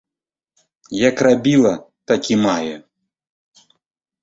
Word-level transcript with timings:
Як 1.09 1.15
рабіла, 1.27 1.73
так 2.13 2.21
і 2.33 2.41
мае! 2.47 2.73